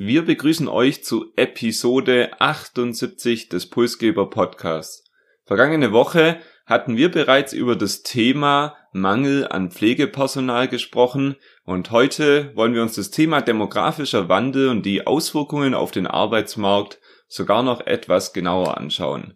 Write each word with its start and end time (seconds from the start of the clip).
Wir 0.00 0.24
begrüßen 0.24 0.68
euch 0.68 1.02
zu 1.02 1.32
Episode 1.34 2.30
78 2.38 3.48
des 3.48 3.68
Pulsgeber 3.68 4.30
Podcasts. 4.30 5.02
Vergangene 5.44 5.90
Woche 5.90 6.38
hatten 6.66 6.96
wir 6.96 7.10
bereits 7.10 7.52
über 7.52 7.74
das 7.74 8.04
Thema 8.04 8.76
Mangel 8.92 9.48
an 9.48 9.72
Pflegepersonal 9.72 10.68
gesprochen 10.68 11.34
und 11.64 11.90
heute 11.90 12.54
wollen 12.54 12.74
wir 12.74 12.82
uns 12.82 12.94
das 12.94 13.10
Thema 13.10 13.40
demografischer 13.40 14.28
Wandel 14.28 14.68
und 14.68 14.86
die 14.86 15.04
Auswirkungen 15.04 15.74
auf 15.74 15.90
den 15.90 16.06
Arbeitsmarkt 16.06 17.00
sogar 17.26 17.64
noch 17.64 17.84
etwas 17.84 18.32
genauer 18.32 18.78
anschauen. 18.78 19.34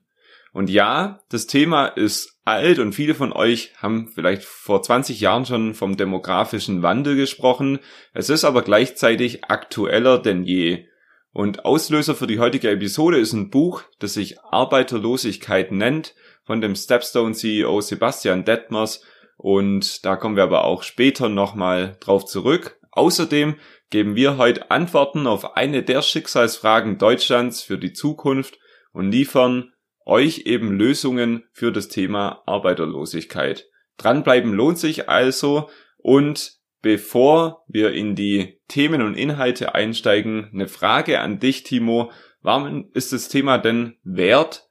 Und 0.52 0.70
ja, 0.70 1.24
das 1.28 1.48
Thema 1.48 1.86
ist 1.86 2.31
alt 2.44 2.78
und 2.78 2.92
viele 2.94 3.14
von 3.14 3.32
euch 3.32 3.72
haben 3.78 4.08
vielleicht 4.08 4.42
vor 4.44 4.82
20 4.82 5.20
Jahren 5.20 5.46
schon 5.46 5.74
vom 5.74 5.96
demografischen 5.96 6.82
Wandel 6.82 7.16
gesprochen. 7.16 7.78
Es 8.14 8.30
ist 8.30 8.44
aber 8.44 8.62
gleichzeitig 8.62 9.44
aktueller 9.44 10.18
denn 10.18 10.44
je. 10.44 10.86
Und 11.32 11.64
Auslöser 11.64 12.14
für 12.14 12.26
die 12.26 12.38
heutige 12.38 12.70
Episode 12.70 13.18
ist 13.18 13.32
ein 13.32 13.50
Buch, 13.50 13.82
das 13.98 14.14
sich 14.14 14.40
Arbeiterlosigkeit 14.40 15.72
nennt, 15.72 16.14
von 16.44 16.60
dem 16.60 16.74
Stepstone 16.74 17.34
CEO 17.34 17.80
Sebastian 17.80 18.44
Detmers. 18.44 19.02
Und 19.36 20.04
da 20.04 20.16
kommen 20.16 20.36
wir 20.36 20.42
aber 20.42 20.64
auch 20.64 20.82
später 20.82 21.28
nochmal 21.28 21.96
drauf 22.00 22.26
zurück. 22.26 22.78
Außerdem 22.90 23.56
geben 23.88 24.16
wir 24.16 24.36
heute 24.36 24.70
Antworten 24.70 25.26
auf 25.26 25.56
eine 25.56 25.82
der 25.82 26.02
Schicksalsfragen 26.02 26.98
Deutschlands 26.98 27.62
für 27.62 27.78
die 27.78 27.92
Zukunft 27.92 28.58
und 28.92 29.10
liefern 29.10 29.71
euch 30.06 30.46
eben 30.46 30.72
Lösungen 30.72 31.44
für 31.52 31.72
das 31.72 31.88
Thema 31.88 32.42
Arbeiterlosigkeit. 32.46 33.68
Dranbleiben 33.98 34.52
lohnt 34.52 34.78
sich 34.78 35.08
also 35.08 35.68
und 35.98 36.62
Bevor 36.82 37.64
wir 37.68 37.92
in 37.92 38.16
die 38.16 38.60
Themen 38.66 39.02
und 39.02 39.14
Inhalte 39.14 39.72
einsteigen, 39.76 40.50
eine 40.52 40.66
Frage 40.66 41.20
an 41.20 41.38
dich, 41.38 41.62
Timo. 41.62 42.10
Warum 42.40 42.90
ist 42.92 43.12
das 43.12 43.28
Thema 43.28 43.56
denn 43.56 43.94
wert, 44.02 44.68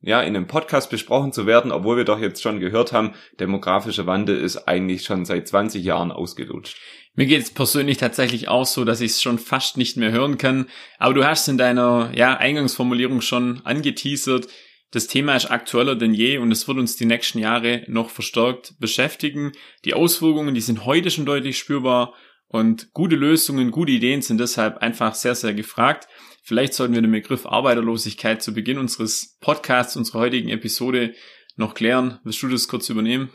ja, 0.00 0.22
in 0.22 0.36
einem 0.36 0.46
Podcast 0.46 0.88
besprochen 0.88 1.32
zu 1.32 1.46
werden, 1.46 1.72
obwohl 1.72 1.96
wir 1.96 2.04
doch 2.04 2.20
jetzt 2.20 2.40
schon 2.40 2.60
gehört 2.60 2.92
haben, 2.92 3.14
demografischer 3.40 4.06
Wandel 4.06 4.38
ist 4.38 4.68
eigentlich 4.68 5.02
schon 5.02 5.24
seit 5.24 5.48
20 5.48 5.82
Jahren 5.82 6.12
ausgelutscht. 6.12 6.78
Mir 7.14 7.26
geht 7.26 7.42
es 7.42 7.50
persönlich 7.50 7.96
tatsächlich 7.96 8.46
auch 8.46 8.64
so, 8.64 8.84
dass 8.84 9.00
ich 9.00 9.10
es 9.10 9.22
schon 9.22 9.40
fast 9.40 9.76
nicht 9.76 9.96
mehr 9.96 10.12
hören 10.12 10.38
kann. 10.38 10.66
Aber 10.98 11.14
du 11.14 11.24
hast 11.24 11.48
in 11.48 11.58
deiner 11.58 12.12
ja, 12.14 12.36
Eingangsformulierung 12.36 13.20
schon 13.20 13.62
angeteasert. 13.64 14.46
Das 14.90 15.06
Thema 15.06 15.36
ist 15.36 15.50
aktueller 15.50 15.96
denn 15.96 16.14
je 16.14 16.38
und 16.38 16.50
es 16.50 16.66
wird 16.66 16.78
uns 16.78 16.96
die 16.96 17.04
nächsten 17.04 17.38
Jahre 17.38 17.84
noch 17.88 18.08
verstärkt 18.08 18.74
beschäftigen. 18.78 19.52
Die 19.84 19.94
Auswirkungen, 19.94 20.54
die 20.54 20.62
sind 20.62 20.86
heute 20.86 21.10
schon 21.10 21.26
deutlich 21.26 21.58
spürbar 21.58 22.14
und 22.46 22.92
gute 22.94 23.16
Lösungen, 23.16 23.70
gute 23.70 23.92
Ideen 23.92 24.22
sind 24.22 24.38
deshalb 24.40 24.78
einfach 24.78 25.14
sehr, 25.14 25.34
sehr 25.34 25.52
gefragt. 25.52 26.08
Vielleicht 26.42 26.72
sollten 26.72 26.94
wir 26.94 27.02
den 27.02 27.12
Begriff 27.12 27.44
Arbeiterlosigkeit 27.44 28.42
zu 28.42 28.54
Beginn 28.54 28.78
unseres 28.78 29.36
Podcasts, 29.40 29.96
unserer 29.96 30.20
heutigen 30.20 30.48
Episode 30.48 31.14
noch 31.56 31.74
klären. 31.74 32.18
Willst 32.24 32.42
du 32.42 32.48
das 32.48 32.68
kurz 32.68 32.88
übernehmen? 32.88 33.30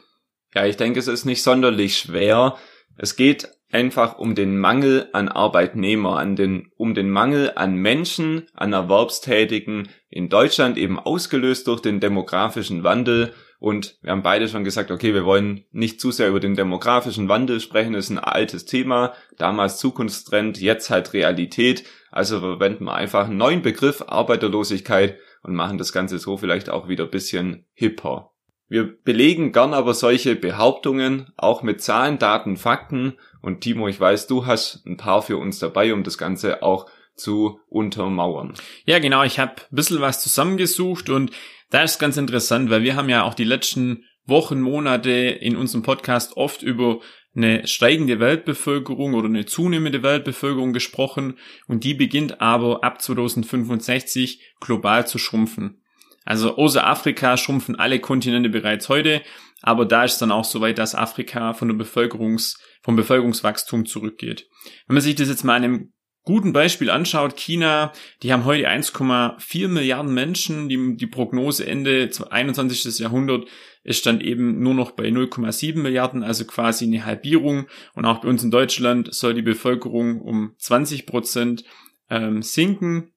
Ja, 0.56 0.66
ich 0.66 0.78
denke, 0.78 1.00
es 1.00 1.08
ist 1.08 1.25
nicht 1.25 1.44
sonderlich 1.44 1.97
schwer. 1.97 2.58
Es 2.97 3.16
geht 3.16 3.47
einfach 3.73 4.19
um 4.19 4.35
den 4.35 4.57
Mangel 4.57 5.09
an 5.13 5.28
Arbeitnehmer, 5.28 6.17
an 6.17 6.35
den, 6.35 6.72
um 6.78 6.94
den 6.94 7.09
Mangel 7.09 7.53
an 7.56 7.75
Menschen, 7.75 8.47
an 8.53 8.72
Erwerbstätigen 8.72 9.89
in 10.09 10.29
Deutschland 10.29 10.78
eben 10.78 11.00
ausgelöst 11.00 11.67
durch 11.67 11.81
den 11.81 12.00
demografischen 12.00 12.83
Wandel. 12.83 13.33
Und 13.59 13.97
wir 14.01 14.12
haben 14.12 14.22
beide 14.22 14.47
schon 14.47 14.63
gesagt, 14.63 14.91
okay, 14.91 15.13
wir 15.13 15.25
wollen 15.25 15.66
nicht 15.72 16.00
zu 16.00 16.12
sehr 16.12 16.29
über 16.29 16.39
den 16.39 16.56
demografischen 16.56 17.29
Wandel 17.29 17.59
sprechen, 17.62 17.94
das 17.94 18.06
ist 18.06 18.12
ein 18.12 18.19
altes 18.19 18.66
Thema, 18.66 19.13
damals 19.38 19.78
Zukunftstrend, 19.78 20.62
jetzt 20.62 20.89
halt 20.89 21.13
Realität. 21.13 21.83
Also 22.12 22.41
verwenden 22.41 22.83
wir 22.83 22.94
einfach 22.94 23.25
einen 23.25 23.38
neuen 23.38 23.63
Begriff 23.63 24.03
Arbeiterlosigkeit 24.06 25.17
und 25.41 25.56
machen 25.56 25.79
das 25.79 25.94
Ganze 25.94 26.19
so 26.19 26.38
vielleicht 26.38 26.69
auch 26.69 26.88
wieder 26.88 27.07
bisschen 27.07 27.66
hipper. 27.73 28.32
Wir 28.73 28.85
belegen 28.85 29.51
gern 29.51 29.75
aber 29.75 29.94
solche 29.94 30.35
Behauptungen 30.35 31.31
auch 31.38 31.61
mit 31.61 31.84
Zahlen, 31.84 32.17
Daten, 32.17 32.57
Fakten. 32.57 33.13
Und 33.39 33.61
Timo, 33.61 33.88
ich 33.88 34.00
weiß, 34.00 34.25
du 34.25 34.47
hast 34.47 34.84
ein 34.88 34.97
paar 34.97 35.22
für 35.22 35.38
uns 35.38 35.59
dabei, 35.59 35.94
um 35.94 36.03
das 36.03 36.17
Ganze 36.17 36.63
auch 36.63 36.88
zu 37.13 37.59
untermauern. 37.69 38.56
Ja, 38.85 38.97
genau. 38.97 39.22
Ich 39.22 39.38
habe 39.38 39.51
ein 39.51 39.75
bisschen 39.75 40.01
was 40.01 40.23
zusammengesucht 40.23 41.12
und 41.12 41.29
da 41.69 41.83
ist 41.83 42.00
ganz 42.00 42.17
interessant, 42.17 42.72
weil 42.72 42.81
wir 42.81 42.95
haben 42.95 43.09
ja 43.09 43.22
auch 43.25 43.35
die 43.35 43.44
letzten 43.44 44.06
Wochen, 44.25 44.59
Monate 44.59 45.12
in 45.12 45.56
unserem 45.56 45.83
Podcast 45.83 46.35
oft 46.35 46.63
über 46.63 47.00
eine 47.35 47.67
steigende 47.67 48.19
Weltbevölkerung 48.19 49.13
oder 49.13 49.28
eine 49.28 49.45
zunehmende 49.45 50.01
Weltbevölkerung 50.01 50.73
gesprochen 50.73 51.38
und 51.67 51.83
die 51.83 51.94
beginnt 51.94 52.41
aber 52.41 52.83
ab 52.83 53.03
2065 53.03 54.41
global 54.59 55.06
zu 55.06 55.19
schrumpfen. 55.19 55.82
Also 56.25 56.56
außer 56.57 56.85
Afrika 56.85 57.38
schrumpfen 57.38 57.78
alle 57.78 58.00
Kontinente 58.00 58.50
bereits 58.50 58.89
heute, 58.89 59.22
aber 59.61 59.85
da 59.85 60.03
ist 60.03 60.19
dann 60.19 60.31
auch 60.31 60.45
so 60.45 60.61
weit, 60.61 60.78
dass 60.78 60.95
Afrika 60.95 61.53
von 61.53 61.69
der 61.69 61.75
Bevölkerungs, 61.75 62.57
vom 62.81 62.95
Bevölkerungswachstum 62.95 63.85
zurückgeht. 63.85 64.47
Wenn 64.88 64.95
man 64.95 65.01
sich 65.01 65.16
das 65.16 65.29
jetzt 65.29 65.44
mal 65.44 65.56
an 65.56 65.63
einem 65.63 65.94
guten 66.23 66.53
Beispiel 66.53 66.89
anschaut, 66.89 67.35
China, 67.38 67.91
die 68.22 68.31
haben 68.31 68.45
heute 68.45 68.69
1,4 68.69 69.67
Milliarden 69.67 70.13
Menschen, 70.13 70.69
die, 70.69 70.95
die 70.95 71.07
Prognose 71.07 71.66
Ende 71.66 72.09
21. 72.29 73.00
Jahrhundert 73.00 73.47
ist 73.83 74.06
dann 74.06 74.22
eben 74.22 74.62
nur 74.62 74.73
noch 74.73 74.91
bei 74.91 75.09
0,7 75.09 75.79
Milliarden, 75.79 76.23
also 76.23 76.45
quasi 76.45 76.85
eine 76.85 77.06
Halbierung. 77.06 77.67
Und 77.94 78.06
auch 78.06 78.22
bei 78.22 78.29
uns 78.29 78.44
in 78.44 78.51
Deutschland 78.51 79.13
soll 79.13 79.33
die 79.33 79.41
Bevölkerung 79.41 80.22
um 80.22 80.56
20 80.57 81.06
Prozent 81.06 81.63
ähm, 82.09 82.41
sinken. 82.41 83.12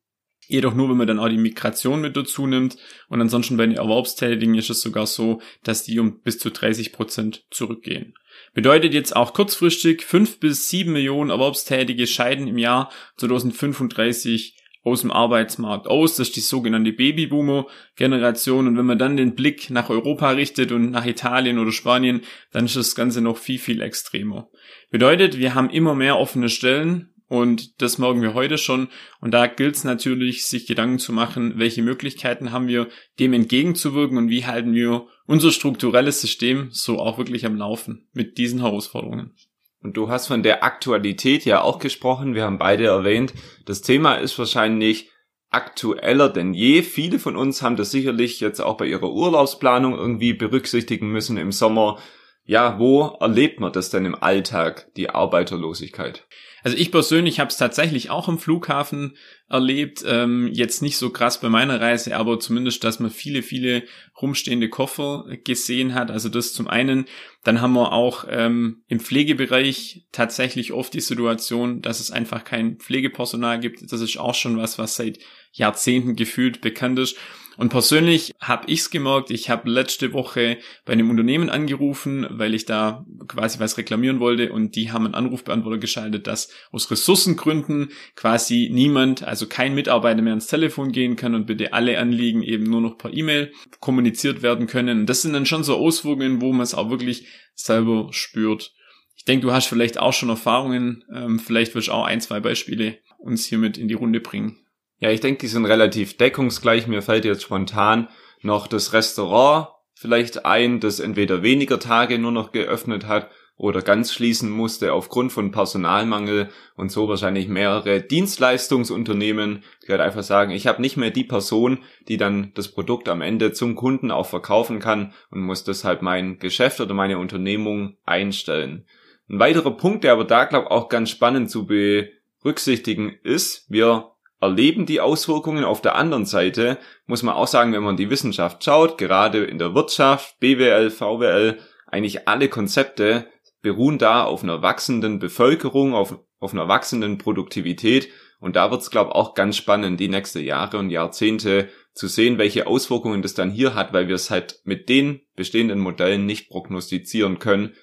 Jedoch 0.49 0.75
nur, 0.75 0.89
wenn 0.89 0.97
man 0.97 1.07
dann 1.07 1.19
auch 1.19 1.29
die 1.29 1.37
Migration 1.37 2.01
mit 2.01 2.17
dazu 2.17 2.47
nimmt. 2.47 2.77
Und 3.09 3.21
ansonsten 3.21 3.57
bei 3.57 3.67
den 3.67 3.77
Erwerbstätigen 3.77 4.55
ist 4.55 4.71
es 4.71 4.81
sogar 4.81 5.07
so, 5.07 5.41
dass 5.65 5.83
die 5.83 5.99
um 5.99 6.21
bis 6.21 6.39
zu 6.39 6.51
30 6.51 6.93
Prozent 6.93 7.45
zurückgehen. 7.51 8.15
Bedeutet 8.55 8.95
jetzt 8.95 9.15
auch 9.17 9.35
kurzfristig, 9.35 10.03
fünf 10.03 10.39
bis 10.39 10.69
sieben 10.69 10.93
Millionen 10.93 11.31
Erwerbstätige 11.31 12.07
scheiden 12.07 12.47
im 12.47 12.59
Jahr 12.59 12.91
2035 13.17 14.57
aus 14.87 15.01
dem 15.01 15.11
Arbeitsmarkt 15.11 15.89
aus. 15.89 16.17
Das 16.17 16.29
ist 16.29 16.37
die 16.37 16.41
sogenannte 16.41 16.93
Babyboomer-Generation. 16.93 18.69
Und 18.69 18.79
wenn 18.79 18.87
man 18.87 18.99
dann 18.99 19.17
den 19.17 19.35
Blick 19.35 19.69
nach 19.69 19.91
Europa 19.91 20.31
richtet 20.31 20.71
und 20.71 20.93
nach 20.93 21.05
Italien 21.05 21.59
oder 21.59 21.73
Spanien, 21.73 22.21
dann 22.53 22.67
ist 22.67 22.77
das 22.77 22.95
Ganze 22.95 23.21
noch 23.21 23.37
viel, 23.37 23.59
viel 23.59 23.83
extremer. 23.83 24.49
Bedeutet, 24.93 25.39
wir 25.39 25.57
haben 25.57 25.71
immer 25.71 25.97
mehr 25.97 26.17
offene 26.19 26.49
Stellen, 26.49 27.13
und 27.29 27.83
das 27.83 27.99
merken 27.99 28.23
wir 28.23 28.35
heute 28.35 28.57
schon. 28.57 28.89
Und 29.21 29.33
da 29.33 29.47
gilt 29.47 29.77
es 29.77 29.85
natürlich, 29.85 30.47
sich 30.47 30.67
Gedanken 30.67 30.99
zu 30.99 31.13
machen, 31.13 31.55
welche 31.57 31.83
Möglichkeiten 31.83 32.53
haben 32.53 32.69
wir, 32.69 32.89
dem 33.19 33.33
entgegenzuwirken 33.33 34.17
und 34.17 34.29
wie 34.29 34.47
halten 34.47 34.75
wir 34.75 35.07
unser 35.27 35.51
strukturelles 35.51 36.21
System 36.21 36.69
so 36.71 36.99
auch 36.99 37.19
wirklich 37.19 37.45
am 37.45 37.57
Laufen 37.57 38.09
mit 38.13 38.39
diesen 38.39 38.61
Herausforderungen. 38.61 39.35
Und 39.83 39.97
du 39.97 40.09
hast 40.09 40.29
von 40.29 40.43
der 40.43 40.65
Aktualität 40.65 41.45
ja 41.45 41.63
auch 41.63 41.79
gesprochen. 41.79 42.35
Wir 42.35 42.45
haben 42.45 42.59
beide 42.59 42.87
erwähnt, 42.87 43.35
das 43.67 43.83
Thema 43.83 44.15
ist 44.15 44.39
wahrscheinlich 44.39 45.11
aktueller 45.51 46.29
denn 46.29 46.55
je. 46.55 46.83
Viele 46.83 47.19
von 47.19 47.37
uns 47.37 47.63
haben 47.63 47.77
das 47.77 47.91
sicherlich 47.91 48.41
jetzt 48.41 48.61
auch 48.61 48.77
bei 48.77 48.87
ihrer 48.87 49.13
Urlaubsplanung 49.13 49.95
irgendwie 49.95 50.33
berücksichtigen 50.33 51.11
müssen 51.11 51.37
im 51.37 51.53
Sommer. 51.53 51.99
Ja, 52.47 52.79
wo 52.79 53.17
erlebt 53.21 53.59
man 53.59 53.73
das 53.73 53.91
denn 53.91 54.05
im 54.05 54.15
Alltag, 54.15 54.89
die 54.97 55.11
Arbeiterlosigkeit? 55.11 56.27
Also 56.63 56.79
ich 56.79 56.91
persönlich 56.91 57.39
habe 57.39 57.51
es 57.51 57.59
tatsächlich 57.59 58.11
auch 58.11 58.29
im 58.29 58.39
Flughafen 58.39 59.17
erlebt. 59.49 60.05
Ähm, 60.07 60.49
jetzt 60.53 60.83
nicht 60.83 60.97
so 60.97 61.11
krass 61.11 61.41
bei 61.41 61.49
meiner 61.49 61.81
Reise, 61.81 62.17
aber 62.17 62.41
zumindest, 62.41 62.83
dass 62.83 62.99
man 62.99 63.11
viele, 63.11 63.43
viele 63.43 63.85
rumstehende 64.21 64.69
Koffer 64.69 65.27
gesehen 65.45 65.95
hat. 65.95 66.11
Also 66.11 66.29
das 66.29 66.53
zum 66.53 66.67
einen. 66.67 67.07
Dann 67.45 67.61
haben 67.61 67.75
wir 67.75 67.93
auch 67.93 68.25
ähm, 68.29 68.83
im 68.89 68.99
Pflegebereich 68.99 70.07
tatsächlich 70.11 70.73
oft 70.73 70.95
die 70.95 71.01
Situation, 71.01 71.83
dass 71.83 72.01
es 72.01 72.11
einfach 72.11 72.43
kein 72.43 72.79
Pflegepersonal 72.79 73.61
gibt. 73.61 73.93
Das 73.93 74.01
ist 74.01 74.19
auch 74.19 74.35
schon 74.35 74.57
was, 74.57 74.79
was 74.79 74.97
seit 74.97 75.19
Jahrzehnten 75.53 76.17
gefühlt 76.17 76.61
bekannt 76.61 76.99
ist. 76.99 77.17
Und 77.57 77.71
persönlich 77.71 78.35
habe 78.41 78.71
ich's 78.71 78.91
gemerkt, 78.91 79.31
ich 79.31 79.49
habe 79.49 79.71
letzte 79.71 80.13
Woche 80.13 80.59
bei 80.85 80.93
einem 80.93 81.11
Unternehmen 81.11 81.49
angerufen, 81.49 82.27
weil 82.31 82.55
ich 82.55 82.67
da 82.67 83.05
quasi 83.29 83.59
was 83.59 83.79
reklamieren 83.79 84.21
wollte 84.21 84.53
und 84.53 84.77
die 84.77 84.93
haben 84.93 85.07
einen 85.07 85.15
Anrufbeantworter 85.15 85.79
geschaltet, 85.79 86.27
dass 86.27 86.51
aus 86.71 86.91
Ressourcengründen 86.91 87.91
quasi 88.15 88.69
niemand, 88.73 89.23
also 89.23 89.47
kein 89.47 89.75
Mitarbeiter 89.75 90.21
mehr 90.23 90.33
ans 90.33 90.49
Telefon 90.49 90.93
gehen 90.93 91.17
kann 91.17 91.35
und 91.35 91.47
bitte 91.47 91.73
alle 91.73 91.99
Anliegen 91.99 92.43
eben 92.43 92.65
nur 92.65 92.81
noch 92.81 92.99
per 92.99 93.13
E-Mail 93.13 93.53
kommuniziert 93.81 94.43
werden 94.43 94.67
können. 94.67 95.01
Und 95.01 95.07
das 95.07 95.23
sind 95.23 95.33
dann 95.33 95.47
schon 95.47 95.65
so 95.65 95.77
Auswirkungen, 95.77 96.41
wo 96.41 96.53
man 96.53 96.63
es 96.63 96.75
auch 96.75 96.91
wirklich 96.91 97.27
selber 97.55 98.09
spürt. 98.11 98.73
Ich 99.17 99.25
denke, 99.25 99.47
du 99.47 99.53
hast 99.53 99.67
vielleicht 99.67 99.99
auch 99.99 100.13
schon 100.13 100.29
Erfahrungen, 100.29 101.05
ähm, 101.13 101.39
vielleicht 101.39 101.75
wirst 101.75 101.89
du 101.89 101.93
auch 101.93 102.05
ein, 102.05 102.21
zwei 102.21 102.41
Beispiele 102.41 102.99
uns 103.19 103.47
hiermit 103.47 103.79
in 103.79 103.89
die 103.89 103.95
Runde 103.95 104.21
bringen. 104.21 104.59
Ja, 104.99 105.11
ich 105.11 105.21
denke, 105.21 105.41
die 105.41 105.49
sind 105.49 105.67
relativ 105.67 106.17
deckungsgleich. 106.17 106.87
Mir 106.87 107.03
fällt 107.03 107.25
jetzt 107.25 107.43
spontan 107.43 108.09
noch 108.43 108.67
das 108.67 108.93
Restaurant 108.93 109.69
vielleicht 109.95 110.45
ein, 110.45 110.81
das 110.81 111.01
entweder 111.01 111.43
weniger 111.43 111.79
Tage 111.79 112.19
nur 112.19 112.33
noch 112.33 112.53
geöffnet 112.53 113.07
hat 113.07 113.31
oder 113.57 113.81
ganz 113.81 114.13
schließen 114.13 114.51
musste 114.51 114.93
aufgrund 114.93 115.33
von 115.33 115.51
Personalmangel 115.51 116.51
und 116.77 116.93
so 116.93 117.09
wahrscheinlich 117.09 117.49
mehrere 117.49 118.03
Dienstleistungsunternehmen, 118.03 119.65
die 119.83 119.93
halt 119.93 120.03
einfach 120.03 120.23
sagen, 120.23 120.51
ich 120.51 120.67
habe 120.67 120.83
nicht 120.83 120.99
mehr 120.99 121.11
die 121.11 121.25
Person, 121.25 121.79
die 122.09 122.19
dann 122.19 122.53
das 122.55 122.69
Produkt 122.69 123.09
am 123.09 123.23
Ende 123.23 123.53
zum 123.53 123.75
Kunden 123.75 124.11
auch 124.11 124.27
verkaufen 124.27 124.79
kann 124.79 125.15
und 125.31 125.41
muss 125.41 125.65
deshalb 125.65 126.03
mein 126.03 126.39
Geschäft 126.39 126.81
oder 126.81 126.93
meine 126.93 127.19
Unternehmung 127.19 127.97
einstellen. 128.05 128.85
Ein 129.29 129.39
weiterer 129.39 129.75
Punkt, 129.77 130.05
der 130.05 130.13
aber 130.13 130.25
da 130.25 130.45
glaube 130.45 130.71
auch 130.71 130.91
ganz 130.91 131.09
spannend 131.09 131.51
zu 131.51 131.67
berücksichtigen 131.67 133.15
ist, 133.23 133.65
wir 133.71 134.13
erleben 134.41 134.87
die 134.87 135.01
Auswirkungen. 135.01 135.65
Auf 135.65 135.81
der 135.81 135.97
anderen 135.97 136.27
Seite 136.27 136.79
muss 137.07 137.23
man 137.23 137.35
auch 137.35 137.47
sagen, 137.47 137.73
wenn 137.73 137.83
man 137.83 137.97
die 137.97 138.11
Wissenschaft 138.11 138.63
schaut, 138.65 138.99
gerade 138.99 139.45
in 139.45 139.59
der 139.59 139.75
Wirtschaft, 139.75 140.39
BWL, 140.41 140.91
VWL, 140.91 141.59
eigentlich 141.87 142.29
alle 142.29 142.49
Konzepte 142.49 143.27
beruhen 143.63 143.99
da 143.99 144.25
auf 144.25 144.43
einer 144.43 144.63
wachsenden 144.63 145.19
Bevölkerung, 145.19 145.95
auf, 145.95 146.19
auf 146.39 146.53
einer 146.53 146.69
wachsenden 146.69 147.19
Produktivität. 147.19 148.09
Und 148.39 148.55
da 148.55 148.71
wird 148.71 148.83
es, 148.83 148.91
glaube 148.91 149.11
ich, 149.11 149.17
auch 149.17 149.35
ganz 149.35 149.57
spannend, 149.57 149.99
die 149.99 150.09
nächsten 150.09 150.45
Jahre 150.45 150.79
und 150.79 150.91
Jahrzehnte 150.91 151.69
zu 151.95 152.07
sehen, 152.07 152.39
welche 152.39 152.67
Auswirkungen 152.67 153.23
das 153.23 153.35
dann 153.35 153.51
hier 153.51 153.75
hat, 153.75 153.93
weil 153.93 154.09
wir 154.09 154.15
es 154.15 154.31
halt 154.31 154.61
mit 154.65 154.89
den 154.89 155.23
bestehenden 155.35 155.81
Modellen 155.81 156.27
nicht 156.27 156.51
prognostizieren 156.51 157.39
können, 157.39 157.75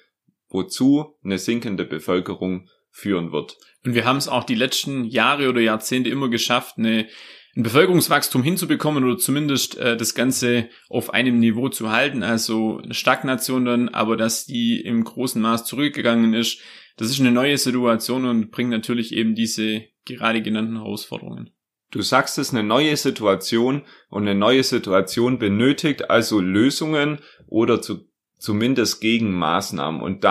wozu 0.48 1.16
eine 1.24 1.38
sinkende 1.38 1.84
Bevölkerung 1.84 2.68
führen 2.90 3.32
wird. 3.32 3.58
Und 3.84 3.94
wir 3.94 4.04
haben 4.04 4.16
es 4.16 4.28
auch 4.28 4.44
die 4.44 4.54
letzten 4.54 5.04
Jahre 5.04 5.48
oder 5.48 5.60
Jahrzehnte 5.60 6.10
immer 6.10 6.28
geschafft, 6.28 6.78
eine, 6.78 7.06
ein 7.56 7.62
Bevölkerungswachstum 7.62 8.42
hinzubekommen 8.42 9.04
oder 9.04 9.18
zumindest 9.18 9.76
äh, 9.76 9.96
das 9.96 10.14
Ganze 10.14 10.68
auf 10.88 11.12
einem 11.12 11.38
Niveau 11.38 11.68
zu 11.68 11.90
halten. 11.90 12.22
Also 12.22 12.80
eine 12.82 12.94
Stagnation 12.94 13.64
dann, 13.64 13.88
aber 13.90 14.16
dass 14.16 14.46
die 14.46 14.80
im 14.80 15.04
großen 15.04 15.40
Maß 15.40 15.66
zurückgegangen 15.66 16.32
ist, 16.34 16.60
das 16.96 17.10
ist 17.10 17.20
eine 17.20 17.32
neue 17.32 17.58
Situation 17.58 18.24
und 18.24 18.50
bringt 18.50 18.70
natürlich 18.70 19.12
eben 19.12 19.34
diese 19.34 19.82
gerade 20.04 20.42
genannten 20.42 20.76
Herausforderungen. 20.76 21.50
Du 21.90 22.02
sagst 22.02 22.38
es, 22.38 22.52
eine 22.52 22.64
neue 22.64 22.96
Situation 22.96 23.82
und 24.08 24.22
eine 24.22 24.34
neue 24.34 24.64
Situation 24.64 25.38
benötigt 25.38 26.10
also 26.10 26.40
Lösungen 26.40 27.20
oder 27.46 27.80
zu, 27.80 28.08
zumindest 28.38 29.00
Gegenmaßnahmen. 29.00 30.00
Und 30.00 30.24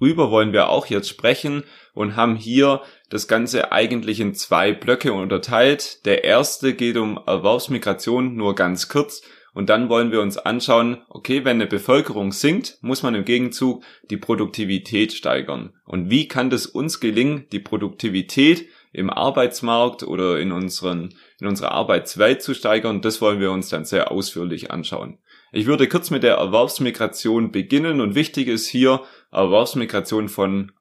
darüber 0.00 0.30
wollen 0.30 0.52
wir 0.52 0.68
auch 0.68 0.86
jetzt 0.86 1.08
sprechen 1.08 1.64
und 1.94 2.16
haben 2.16 2.36
hier 2.36 2.82
das 3.10 3.28
Ganze 3.28 3.72
eigentlich 3.72 4.20
in 4.20 4.34
zwei 4.34 4.72
Blöcke 4.72 5.12
unterteilt. 5.12 6.04
Der 6.06 6.24
erste 6.24 6.74
geht 6.74 6.96
um 6.96 7.18
Erwerbsmigration 7.26 8.34
nur 8.34 8.54
ganz 8.54 8.88
kurz 8.88 9.22
und 9.58 9.70
dann 9.70 9.88
wollen 9.88 10.12
wir 10.12 10.20
uns 10.20 10.38
anschauen, 10.38 10.98
okay, 11.08 11.44
wenn 11.44 11.56
eine 11.56 11.66
Bevölkerung 11.66 12.30
sinkt, 12.30 12.78
muss 12.80 13.02
man 13.02 13.16
im 13.16 13.24
Gegenzug 13.24 13.82
die 14.08 14.16
Produktivität 14.16 15.12
steigern. 15.12 15.72
Und 15.84 16.10
wie 16.10 16.28
kann 16.28 16.48
das 16.48 16.66
uns 16.66 17.00
gelingen, 17.00 17.46
die 17.50 17.58
Produktivität 17.58 18.68
im 18.92 19.10
Arbeitsmarkt 19.10 20.04
oder 20.04 20.38
in 20.38 20.52
unseren, 20.52 21.14
in 21.40 21.48
unserer 21.48 21.72
Arbeitswelt 21.72 22.40
zu 22.40 22.54
steigern? 22.54 23.00
Das 23.00 23.20
wollen 23.20 23.40
wir 23.40 23.50
uns 23.50 23.68
dann 23.68 23.84
sehr 23.84 24.12
ausführlich 24.12 24.70
anschauen. 24.70 25.18
Ich 25.50 25.66
würde 25.66 25.88
kurz 25.88 26.10
mit 26.10 26.22
der 26.22 26.34
Erwerbsmigration 26.34 27.52
beginnen 27.52 28.00
und 28.00 28.14
wichtig 28.14 28.48
ist 28.48 28.68
hier 28.68 29.02
Erwerbsmigration 29.32 30.28
von 30.28 30.72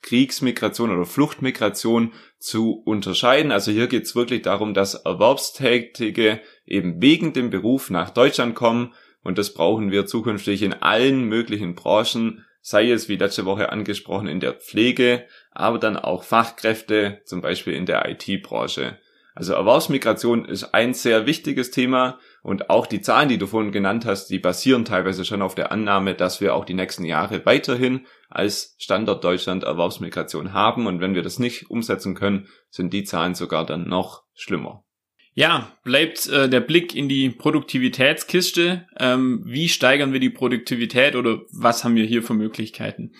Kriegsmigration 0.00 0.90
oder 0.90 1.04
Fluchtmigration 1.04 2.12
zu 2.38 2.82
unterscheiden. 2.84 3.52
Also 3.52 3.70
hier 3.70 3.86
geht 3.86 4.04
es 4.04 4.14
wirklich 4.14 4.42
darum, 4.42 4.74
dass 4.74 4.94
Erwerbstätige 4.94 6.40
eben 6.66 7.00
wegen 7.00 7.32
dem 7.32 7.50
Beruf 7.50 7.90
nach 7.90 8.10
Deutschland 8.10 8.54
kommen 8.54 8.94
und 9.22 9.38
das 9.38 9.54
brauchen 9.54 9.90
wir 9.90 10.06
zukünftig 10.06 10.62
in 10.62 10.74
allen 10.74 11.24
möglichen 11.24 11.74
Branchen, 11.74 12.44
sei 12.60 12.90
es 12.90 13.08
wie 13.08 13.16
letzte 13.16 13.46
Woche 13.46 13.72
angesprochen 13.72 14.26
in 14.26 14.40
der 14.40 14.54
Pflege, 14.54 15.26
aber 15.50 15.78
dann 15.78 15.96
auch 15.96 16.24
Fachkräfte, 16.24 17.20
zum 17.24 17.40
Beispiel 17.40 17.74
in 17.74 17.86
der 17.86 18.08
IT-Branche. 18.08 18.98
Also 19.34 19.54
Erwerbsmigration 19.54 20.44
ist 20.44 20.74
ein 20.74 20.94
sehr 20.94 21.26
wichtiges 21.26 21.70
Thema 21.70 22.18
und 22.44 22.68
auch 22.68 22.86
die 22.86 23.00
Zahlen, 23.00 23.30
die 23.30 23.38
du 23.38 23.46
vorhin 23.46 23.72
genannt 23.72 24.04
hast, 24.04 24.28
die 24.28 24.38
basieren 24.38 24.84
teilweise 24.84 25.24
schon 25.24 25.40
auf 25.40 25.54
der 25.54 25.72
Annahme, 25.72 26.14
dass 26.14 26.42
wir 26.42 26.54
auch 26.54 26.66
die 26.66 26.74
nächsten 26.74 27.06
Jahre 27.06 27.46
weiterhin 27.46 28.06
als 28.28 28.76
Standort 28.78 29.24
Deutschland 29.24 29.64
Erwerbsmigration 29.64 30.52
haben. 30.52 30.86
Und 30.86 31.00
wenn 31.00 31.14
wir 31.14 31.22
das 31.22 31.38
nicht 31.38 31.70
umsetzen 31.70 32.14
können, 32.14 32.48
sind 32.68 32.92
die 32.92 33.04
Zahlen 33.04 33.34
sogar 33.34 33.64
dann 33.64 33.88
noch 33.88 34.24
schlimmer. 34.34 34.84
Ja, 35.32 35.72
bleibt 35.84 36.28
äh, 36.28 36.46
der 36.50 36.60
Blick 36.60 36.94
in 36.94 37.08
die 37.08 37.30
Produktivitätskiste. 37.30 38.88
Ähm, 39.00 39.42
wie 39.46 39.70
steigern 39.70 40.12
wir 40.12 40.20
die 40.20 40.28
Produktivität 40.28 41.16
oder 41.16 41.40
was 41.50 41.82
haben 41.82 41.96
wir 41.96 42.04
hier 42.04 42.22
für 42.22 42.34
Möglichkeiten? 42.34 43.12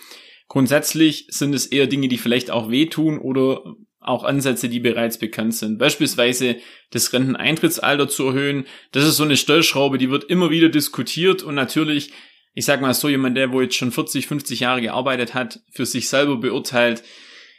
Grundsätzlich 0.49 1.29
sind 1.31 1.55
es 1.55 1.65
eher 1.65 1.87
Dinge, 1.87 2.09
die 2.09 2.19
vielleicht 2.19 2.51
auch 2.51 2.71
wehtun 2.71 3.19
oder 3.19 3.75
auch 4.05 4.25
Ansätze, 4.25 4.69
die 4.69 4.81
bereits 4.81 5.19
bekannt 5.19 5.55
sind. 5.55 5.79
Beispielsweise 5.79 6.57
das 6.91 7.13
Renteneintrittsalter 7.13 8.09
zu 8.09 8.27
erhöhen. 8.29 8.67
Das 8.93 9.05
ist 9.05 9.17
so 9.17 9.25
eine 9.25 9.37
Stellschraube, 9.37 9.99
die 9.99 10.11
wird 10.11 10.25
immer 10.25 10.51
wieder 10.51 10.69
diskutiert 10.69 11.43
und 11.43 11.55
natürlich, 11.55 12.13
ich 12.55 12.65
sag 12.65 12.81
mal 12.81 12.95
so, 12.95 13.09
jemand, 13.09 13.37
der 13.37 13.53
wo 13.53 13.61
jetzt 13.61 13.77
schon 13.77 13.93
40, 13.93 14.27
50 14.27 14.61
Jahre 14.61 14.81
gearbeitet 14.81 15.35
hat, 15.35 15.61
für 15.71 15.87
sich 15.87 16.09
selber 16.09 16.37
beurteilt, 16.37 17.03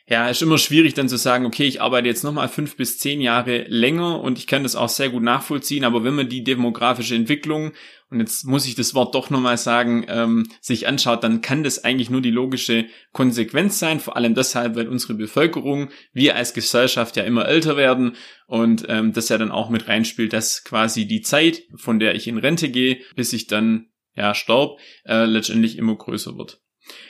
ja, 0.07 0.29
ist 0.29 0.43
immer 0.43 0.59
schwierig 0.59 0.93
dann 0.93 1.09
zu 1.09 1.17
sagen, 1.17 1.47
okay, 1.47 1.65
ich 1.65 1.81
arbeite 1.81 2.07
jetzt 2.07 2.23
nochmal 2.23 2.47
fünf 2.47 2.77
bis 2.77 2.99
zehn 2.99 3.21
Jahre 3.21 3.65
länger 3.67 4.21
und 4.21 4.37
ich 4.37 4.45
kann 4.45 4.61
das 4.61 4.75
auch 4.75 4.89
sehr 4.89 5.09
gut 5.09 5.23
nachvollziehen, 5.23 5.83
aber 5.83 6.03
wenn 6.03 6.13
man 6.13 6.29
die 6.29 6.43
demografische 6.43 7.15
Entwicklung, 7.15 7.71
und 8.11 8.19
jetzt 8.19 8.45
muss 8.45 8.67
ich 8.67 8.75
das 8.75 8.93
Wort 8.93 9.15
doch 9.15 9.31
nochmal 9.31 9.57
sagen, 9.57 10.05
ähm, 10.07 10.47
sich 10.61 10.87
anschaut, 10.87 11.23
dann 11.23 11.41
kann 11.41 11.63
das 11.63 11.83
eigentlich 11.83 12.11
nur 12.11 12.21
die 12.21 12.29
logische 12.29 12.85
Konsequenz 13.13 13.79
sein, 13.79 13.99
vor 13.99 14.15
allem 14.15 14.35
deshalb, 14.35 14.75
weil 14.75 14.87
unsere 14.87 15.15
Bevölkerung, 15.15 15.89
wir 16.13 16.35
als 16.35 16.53
Gesellschaft 16.53 17.17
ja 17.17 17.23
immer 17.23 17.47
älter 17.47 17.75
werden 17.75 18.15
und 18.45 18.85
ähm, 18.87 19.11
das 19.11 19.29
ja 19.29 19.39
dann 19.39 19.49
auch 19.49 19.71
mit 19.71 19.87
reinspielt, 19.87 20.33
dass 20.33 20.63
quasi 20.63 21.07
die 21.07 21.21
Zeit, 21.21 21.63
von 21.77 21.97
der 21.97 22.13
ich 22.13 22.27
in 22.27 22.37
Rente 22.37 22.69
gehe, 22.69 22.99
bis 23.15 23.33
ich 23.33 23.47
dann 23.47 23.87
ja 24.15 24.35
starb, 24.35 24.79
äh, 25.05 25.25
letztendlich 25.25 25.79
immer 25.79 25.95
größer 25.95 26.37
wird. 26.37 26.61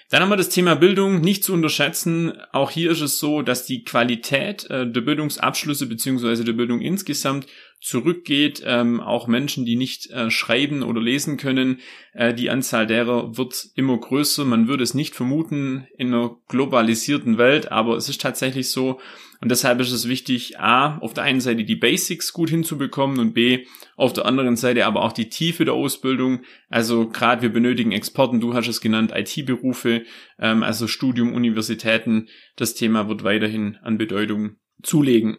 Dann 0.10 0.22
haben 0.22 0.30
wir 0.30 0.38
das 0.38 0.50
Thema 0.50 0.76
Bildung 0.76 1.22
nicht 1.22 1.44
zu 1.44 1.54
unterschätzen. 1.54 2.34
Auch 2.52 2.70
hier 2.70 2.92
ist 2.92 3.02
es 3.02 3.20
so, 3.20 3.42
dass 3.42 3.66
die 3.66 3.84
Qualität 3.84 4.70
äh, 4.70 4.90
der 4.90 5.02
Bildungsabschlüsse 5.02 5.88
beziehungsweise 5.88 6.44
der 6.44 6.54
Bildung 6.54 6.80
insgesamt 6.80 7.48
zurückgeht. 7.82 8.62
Ähm, 8.66 9.02
auch 9.02 9.28
Menschen, 9.28 9.66
die 9.66 9.76
nicht 9.76 10.10
äh, 10.12 10.30
schreiben 10.30 10.84
oder 10.84 11.02
lesen 11.02 11.38
können, 11.38 11.80
äh, 12.14 12.34
die 12.34 12.50
Anzahl 12.50 12.88
derer 12.88 13.38
wird 13.38 13.68
immer 13.76 13.98
größer. 13.98 14.46
Man 14.46 14.68
würde 14.68 14.84
es 14.84 14.94
nicht 14.94 15.16
vermuten 15.16 15.88
in 15.98 16.14
einer 16.14 16.38
globalisierten 16.48 17.38
Welt, 17.38 17.72
aber 17.72 17.96
es 17.98 18.08
ist 18.08 18.22
tatsächlich 18.22 18.70
so. 18.70 19.00
Und 19.42 19.50
deshalb 19.50 19.80
ist 19.80 19.92
es 19.92 20.08
wichtig, 20.08 20.60
a, 20.60 20.98
auf 21.00 21.14
der 21.14 21.24
einen 21.24 21.42
Seite 21.42 21.64
die 21.64 21.76
Basics 21.76 22.34
gut 22.34 22.50
hinzubekommen 22.50 23.20
und 23.20 23.34
b, 23.34 23.66
auf 23.96 24.14
der 24.14 24.26
anderen 24.26 24.56
Seite 24.56 24.86
aber 24.86 25.04
auch 25.04 25.12
die 25.12 25.30
Tiefe 25.30 25.66
der 25.66 25.74
Ausbildung. 25.74 26.42
Also 26.70 27.08
gerade 27.10 27.42
wir 27.42 27.50
benötigen 27.50 27.92
Exporten, 27.92 28.40
du 28.40 28.54
hast 28.54 28.68
es 28.68 28.82
genannt, 28.82 29.12
IT-Berufe, 29.14 30.04
ähm, 30.40 30.64
also 30.64 30.88
Studium, 30.88 31.34
Universitäten. 31.34 32.28
Das 32.56 32.76
Thema 32.76 33.08
wird 33.08 33.24
weiterhin 33.24 33.78
an 33.84 33.98
Bedeutung 33.98 34.58
zulegen. 34.82 35.38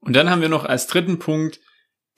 Und 0.00 0.16
dann 0.16 0.30
haben 0.30 0.42
wir 0.42 0.48
noch 0.48 0.64
als 0.64 0.86
dritten 0.86 1.18
Punkt 1.18 1.60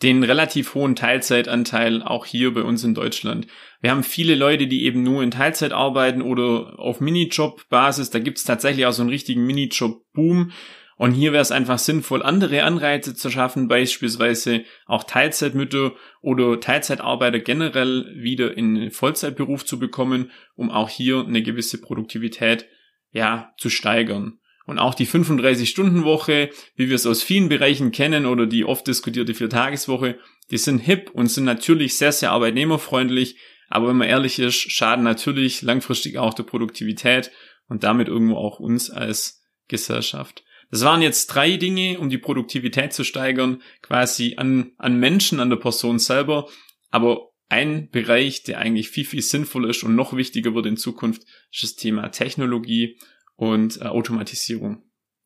den 0.03 0.25
relativ 0.25 0.75
hohen 0.75 0.97
Teilzeitanteil 0.97 2.03
auch 2.03 2.27
hier 2.27 2.53
bei 2.53 2.63
uns 2.63 2.83
in 2.83 2.95
Deutschland. 2.95 3.47
Wir 3.81 3.91
haben 3.91 4.03
viele 4.03 4.35
Leute, 4.35 4.67
die 4.67 4.85
eben 4.85 5.03
nur 5.03 5.23
in 5.23 5.31
Teilzeit 5.31 5.73
arbeiten 5.73 6.23
oder 6.23 6.79
auf 6.79 7.01
Minijob-Basis. 7.01 8.11
Da 8.11 8.19
gibt 8.19 8.39
es 8.39 8.45
tatsächlich 8.45 8.87
auch 8.87 8.93
so 8.93 9.03
einen 9.03 9.11
richtigen 9.11 9.47
Minijob-Boom. 9.47 10.51
Und 10.97 11.13
hier 11.13 11.33
wäre 11.33 11.43
es 11.43 11.51
einfach 11.51 11.79
sinnvoll, 11.79 12.23
andere 12.23 12.63
Anreize 12.63 13.15
zu 13.15 13.31
schaffen, 13.31 13.69
beispielsweise 13.69 14.65
auch 14.87 15.05
Teilzeitmütter 15.05 15.93
oder 16.21 16.61
Teilzeitarbeiter 16.61 17.41
generell 17.41 18.13
wieder 18.17 18.57
in 18.57 18.75
den 18.75 18.91
Vollzeitberuf 18.91 19.65
zu 19.65 19.79
bekommen, 19.79 20.31
um 20.55 20.71
auch 20.71 20.89
hier 20.89 21.25
eine 21.27 21.43
gewisse 21.43 21.81
Produktivität 21.81 22.67
ja 23.11 23.53
zu 23.59 23.71
steigern. 23.71 24.39
Und 24.65 24.79
auch 24.79 24.95
die 24.95 25.07
35-Stunden-Woche, 25.07 26.51
wie 26.77 26.89
wir 26.89 26.95
es 26.95 27.07
aus 27.07 27.23
vielen 27.23 27.49
Bereichen 27.49 27.91
kennen 27.91 28.27
oder 28.27 28.47
die 28.47 28.65
oft 28.65 28.87
diskutierte 28.87 29.35
Viertageswoche, 29.35 30.19
die 30.51 30.59
sind 30.59 30.79
hip 30.79 31.11
und 31.13 31.27
sind 31.27 31.45
natürlich 31.45 31.97
sehr, 31.97 32.13
sehr 32.13 32.31
arbeitnehmerfreundlich. 32.31 33.37
Aber 33.69 33.89
wenn 33.89 33.97
man 33.97 34.09
ehrlich 34.09 34.39
ist, 34.39 34.71
schaden 34.71 35.03
natürlich 35.03 35.63
langfristig 35.63 36.19
auch 36.19 36.35
der 36.35 36.45
Produktivität 36.45 37.33
und 37.69 37.83
damit 37.83 38.07
irgendwo 38.07 38.37
auch 38.37 38.61
uns 38.61 38.91
als 38.91 39.45
Gesellschaft. 39.67 40.45
Das 40.73 40.85
waren 40.85 41.03
jetzt 41.03 41.27
drei 41.27 41.59
Dinge, 41.59 41.99
um 41.99 42.09
die 42.09 42.17
Produktivität 42.17 42.95
zu 42.95 43.05
steigern, 43.05 43.61
quasi 43.83 44.37
an, 44.39 44.73
an 44.79 44.99
Menschen, 44.99 45.39
an 45.39 45.51
der 45.51 45.59
Person 45.59 45.99
selber. 45.99 46.49
Aber 46.91 47.29
ein 47.51 47.91
Bereich, 47.91 48.43
der 48.43 48.59
eigentlich 48.59 48.89
viel, 48.89 49.05
viel 49.05 49.21
sinnvoller 49.21 49.69
ist 49.69 49.85
und 49.85 49.95
noch 49.95 50.17
wichtiger 50.17 50.55
wird 50.55 50.65
in 50.65 50.79
Zukunft, 50.79 51.25
ist 51.53 51.63
das 51.63 51.75
Thema 51.75 52.09
Technologie 52.09 52.99
und 53.37 53.83
äh, 53.83 53.85
Automatisierung. 53.85 54.83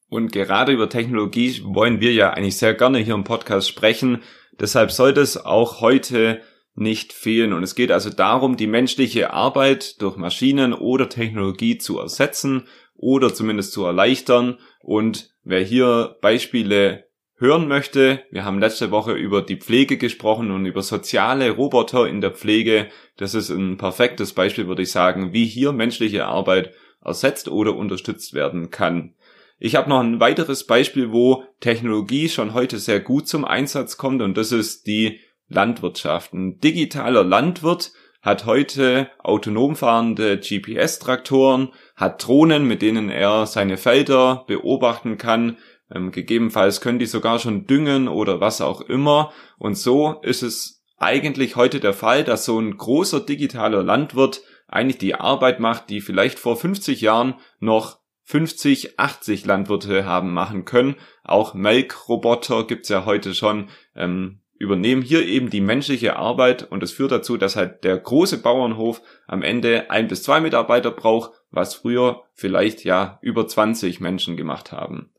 Und 0.08 0.32
gerade 0.32 0.72
über 0.72 0.88
Technologie 0.88 1.62
wollen 1.62 2.00
wir 2.00 2.12
ja 2.12 2.30
eigentlich 2.30 2.56
sehr 2.56 2.74
gerne 2.74 2.98
hier 2.98 3.14
im 3.14 3.22
Podcast 3.22 3.68
sprechen. 3.68 4.22
Deshalb 4.58 4.90
sollte 4.90 5.20
es 5.20 5.36
auch 5.36 5.80
heute 5.80 6.42
nicht 6.74 7.12
fehlen. 7.12 7.52
Und 7.52 7.62
es 7.62 7.76
geht 7.76 7.92
also 7.92 8.10
darum, 8.10 8.56
die 8.56 8.66
menschliche 8.66 9.32
Arbeit 9.32 10.02
durch 10.02 10.16
Maschinen 10.16 10.72
oder 10.72 11.08
Technologie 11.08 11.78
zu 11.78 12.00
ersetzen 12.00 12.66
oder 12.94 13.32
zumindest 13.32 13.72
zu 13.72 13.84
erleichtern. 13.84 14.58
Und 14.80 15.35
wer 15.46 15.62
hier 15.62 16.16
Beispiele 16.20 17.04
hören 17.38 17.68
möchte, 17.68 18.24
wir 18.30 18.44
haben 18.44 18.58
letzte 18.58 18.90
Woche 18.90 19.12
über 19.12 19.42
die 19.42 19.56
Pflege 19.56 19.96
gesprochen 19.96 20.50
und 20.50 20.66
über 20.66 20.82
soziale 20.82 21.50
Roboter 21.50 22.08
in 22.08 22.20
der 22.20 22.32
Pflege. 22.32 22.88
Das 23.16 23.34
ist 23.34 23.50
ein 23.50 23.76
perfektes 23.76 24.32
Beispiel, 24.32 24.66
würde 24.66 24.82
ich 24.82 24.90
sagen, 24.90 25.32
wie 25.32 25.46
hier 25.46 25.72
menschliche 25.72 26.26
Arbeit 26.26 26.72
ersetzt 27.04 27.48
oder 27.48 27.76
unterstützt 27.76 28.34
werden 28.34 28.70
kann. 28.70 29.14
Ich 29.58 29.76
habe 29.76 29.88
noch 29.88 30.00
ein 30.00 30.18
weiteres 30.18 30.66
Beispiel, 30.66 31.12
wo 31.12 31.44
Technologie 31.60 32.28
schon 32.28 32.52
heute 32.52 32.78
sehr 32.78 33.00
gut 33.00 33.28
zum 33.28 33.44
Einsatz 33.44 33.96
kommt 33.96 34.22
und 34.22 34.36
das 34.36 34.50
ist 34.50 34.86
die 34.86 35.20
Landwirtschaft. 35.48 36.32
Ein 36.32 36.58
digitaler 36.58 37.22
Landwirt 37.22 37.92
hat 38.26 38.44
heute 38.44 39.08
autonom 39.22 39.76
fahrende 39.76 40.36
GPS-Traktoren, 40.38 41.68
hat 41.94 42.26
Drohnen, 42.26 42.66
mit 42.66 42.82
denen 42.82 43.08
er 43.08 43.46
seine 43.46 43.76
Felder 43.76 44.44
beobachten 44.48 45.16
kann. 45.16 45.58
Ähm, 45.94 46.10
gegebenenfalls 46.10 46.80
können 46.80 46.98
die 46.98 47.06
sogar 47.06 47.38
schon 47.38 47.68
düngen 47.68 48.08
oder 48.08 48.40
was 48.40 48.60
auch 48.60 48.80
immer. 48.80 49.32
Und 49.58 49.78
so 49.78 50.20
ist 50.22 50.42
es 50.42 50.82
eigentlich 50.98 51.54
heute 51.54 51.78
der 51.78 51.92
Fall, 51.92 52.24
dass 52.24 52.44
so 52.44 52.58
ein 52.58 52.76
großer 52.76 53.20
digitaler 53.20 53.84
Landwirt 53.84 54.42
eigentlich 54.66 54.98
die 54.98 55.14
Arbeit 55.14 55.60
macht, 55.60 55.88
die 55.88 56.00
vielleicht 56.00 56.40
vor 56.40 56.56
50 56.56 57.00
Jahren 57.00 57.36
noch 57.60 58.00
50, 58.24 58.98
80 58.98 59.46
Landwirte 59.46 60.04
haben 60.04 60.34
machen 60.34 60.64
können. 60.64 60.96
Auch 61.22 61.54
Melkroboter 61.54 62.66
gibt's 62.66 62.88
ja 62.88 63.04
heute 63.04 63.34
schon. 63.34 63.68
Ähm, 63.94 64.40
übernehmen 64.58 65.02
hier 65.02 65.24
eben 65.26 65.50
die 65.50 65.60
menschliche 65.60 66.16
Arbeit 66.16 66.70
und 66.70 66.82
es 66.82 66.92
führt 66.92 67.12
dazu, 67.12 67.36
dass 67.36 67.56
halt 67.56 67.84
der 67.84 67.98
große 67.98 68.38
Bauernhof 68.38 69.02
am 69.26 69.42
Ende 69.42 69.90
ein 69.90 70.08
bis 70.08 70.22
zwei 70.22 70.40
Mitarbeiter 70.40 70.90
braucht, 70.90 71.32
was 71.50 71.74
früher 71.74 72.22
vielleicht 72.34 72.84
ja 72.84 73.18
über 73.22 73.46
20 73.46 74.00
Menschen 74.00 74.36
gemacht 74.36 74.72
haben. 74.72 75.12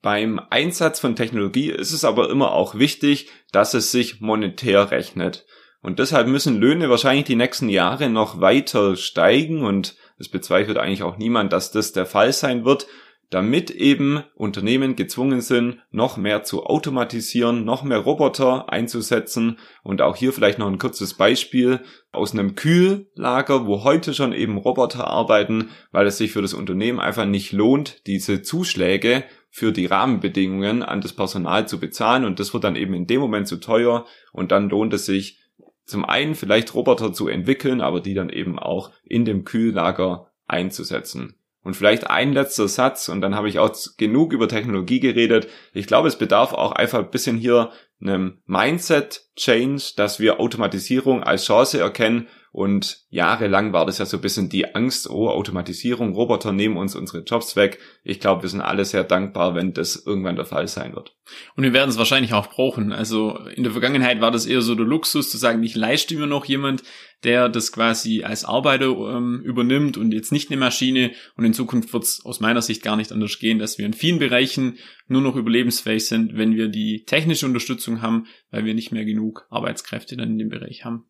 Beim 0.00 0.40
Einsatz 0.50 0.98
von 0.98 1.14
Technologie 1.14 1.70
ist 1.70 1.92
es 1.92 2.04
aber 2.04 2.28
immer 2.30 2.52
auch 2.52 2.74
wichtig, 2.76 3.30
dass 3.52 3.74
es 3.74 3.92
sich 3.92 4.20
monetär 4.20 4.90
rechnet. 4.90 5.46
Und 5.80 5.98
deshalb 5.98 6.28
müssen 6.28 6.60
Löhne 6.60 6.90
wahrscheinlich 6.90 7.24
die 7.24 7.36
nächsten 7.36 7.68
Jahre 7.68 8.08
noch 8.08 8.40
weiter 8.40 8.96
steigen 8.96 9.64
und 9.64 9.96
es 10.18 10.28
bezweifelt 10.28 10.78
eigentlich 10.78 11.02
auch 11.02 11.18
niemand, 11.18 11.52
dass 11.52 11.72
das 11.72 11.92
der 11.92 12.06
Fall 12.06 12.32
sein 12.32 12.64
wird, 12.64 12.86
damit 13.32 13.70
eben 13.70 14.22
Unternehmen 14.34 14.94
gezwungen 14.94 15.40
sind, 15.40 15.78
noch 15.90 16.18
mehr 16.18 16.42
zu 16.42 16.64
automatisieren, 16.66 17.64
noch 17.64 17.82
mehr 17.82 17.98
Roboter 17.98 18.70
einzusetzen. 18.70 19.58
Und 19.82 20.02
auch 20.02 20.16
hier 20.16 20.34
vielleicht 20.34 20.58
noch 20.58 20.66
ein 20.66 20.78
kurzes 20.78 21.14
Beispiel 21.14 21.80
aus 22.12 22.34
einem 22.34 22.56
Kühllager, 22.56 23.66
wo 23.66 23.84
heute 23.84 24.12
schon 24.12 24.34
eben 24.34 24.58
Roboter 24.58 25.06
arbeiten, 25.06 25.70
weil 25.92 26.06
es 26.06 26.18
sich 26.18 26.32
für 26.32 26.42
das 26.42 26.52
Unternehmen 26.52 27.00
einfach 27.00 27.24
nicht 27.24 27.52
lohnt, 27.52 28.06
diese 28.06 28.42
Zuschläge 28.42 29.24
für 29.48 29.72
die 29.72 29.86
Rahmenbedingungen 29.86 30.82
an 30.82 31.00
das 31.00 31.14
Personal 31.14 31.66
zu 31.66 31.80
bezahlen. 31.80 32.26
Und 32.26 32.38
das 32.38 32.52
wird 32.52 32.64
dann 32.64 32.76
eben 32.76 32.92
in 32.92 33.06
dem 33.06 33.20
Moment 33.20 33.48
zu 33.48 33.56
teuer. 33.56 34.04
Und 34.32 34.52
dann 34.52 34.68
lohnt 34.68 34.92
es 34.92 35.06
sich 35.06 35.40
zum 35.86 36.04
einen 36.04 36.34
vielleicht 36.34 36.74
Roboter 36.74 37.14
zu 37.14 37.28
entwickeln, 37.28 37.80
aber 37.80 38.00
die 38.00 38.14
dann 38.14 38.28
eben 38.28 38.58
auch 38.58 38.90
in 39.04 39.24
dem 39.24 39.44
Kühllager 39.44 40.30
einzusetzen. 40.46 41.36
Und 41.62 41.74
vielleicht 41.74 42.10
ein 42.10 42.32
letzter 42.32 42.66
Satz 42.66 43.08
und 43.08 43.20
dann 43.20 43.36
habe 43.36 43.48
ich 43.48 43.60
auch 43.60 43.72
genug 43.96 44.32
über 44.32 44.48
Technologie 44.48 44.98
geredet. 44.98 45.48
Ich 45.72 45.86
glaube, 45.86 46.08
es 46.08 46.18
bedarf 46.18 46.52
auch 46.52 46.72
einfach 46.72 46.98
ein 46.98 47.10
bisschen 47.10 47.36
hier 47.36 47.70
einem 48.00 48.42
Mindset-Change, 48.46 49.92
dass 49.96 50.18
wir 50.18 50.40
Automatisierung 50.40 51.22
als 51.22 51.44
Chance 51.44 51.78
erkennen 51.78 52.26
und 52.52 53.06
jahrelang 53.08 53.72
war 53.72 53.86
das 53.86 53.96
ja 53.96 54.04
so 54.04 54.18
ein 54.18 54.20
bisschen 54.20 54.50
die 54.50 54.74
Angst, 54.74 55.08
oh, 55.08 55.30
Automatisierung, 55.30 56.12
Roboter 56.12 56.52
nehmen 56.52 56.76
uns 56.76 56.94
unsere 56.94 57.22
Jobs 57.22 57.56
weg. 57.56 57.78
Ich 58.04 58.20
glaube, 58.20 58.42
wir 58.42 58.50
sind 58.50 58.60
alle 58.60 58.84
sehr 58.84 59.04
dankbar, 59.04 59.54
wenn 59.54 59.72
das 59.72 59.96
irgendwann 59.96 60.36
der 60.36 60.44
Fall 60.44 60.68
sein 60.68 60.94
wird. 60.94 61.16
Und 61.56 61.64
wir 61.64 61.72
werden 61.72 61.88
es 61.88 61.96
wahrscheinlich 61.96 62.34
auch 62.34 62.48
brauchen. 62.48 62.92
Also 62.92 63.38
in 63.54 63.62
der 63.62 63.72
Vergangenheit 63.72 64.20
war 64.20 64.30
das 64.30 64.44
eher 64.44 64.60
so 64.60 64.74
der 64.74 64.84
Luxus 64.84 65.30
zu 65.30 65.38
sagen, 65.38 65.62
ich 65.62 65.74
leiste 65.74 66.14
mir 66.14 66.26
noch 66.26 66.44
jemand, 66.44 66.82
der 67.24 67.48
das 67.48 67.72
quasi 67.72 68.22
als 68.22 68.44
Arbeiter 68.44 68.90
ähm, 68.90 69.40
übernimmt 69.42 69.96
und 69.96 70.12
jetzt 70.12 70.30
nicht 70.30 70.50
eine 70.50 70.60
Maschine. 70.60 71.12
Und 71.36 71.46
in 71.46 71.54
Zukunft 71.54 71.90
wird 71.94 72.04
es 72.04 72.22
aus 72.22 72.40
meiner 72.40 72.60
Sicht 72.60 72.82
gar 72.82 72.96
nicht 72.96 73.12
anders 73.12 73.38
gehen, 73.38 73.60
dass 73.60 73.78
wir 73.78 73.86
in 73.86 73.94
vielen 73.94 74.18
Bereichen 74.18 74.76
nur 75.08 75.22
noch 75.22 75.36
überlebensfähig 75.36 76.06
sind, 76.06 76.36
wenn 76.36 76.54
wir 76.54 76.68
die 76.68 77.04
technische 77.06 77.46
Unterstützung 77.46 78.02
haben, 78.02 78.26
weil 78.50 78.66
wir 78.66 78.74
nicht 78.74 78.92
mehr 78.92 79.06
genug 79.06 79.46
Arbeitskräfte 79.48 80.18
dann 80.18 80.32
in 80.32 80.38
dem 80.38 80.50
Bereich 80.50 80.84
haben. 80.84 81.06